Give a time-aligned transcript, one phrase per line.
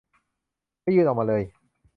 [0.81, 1.41] ไม่ยื่นออกมาเลย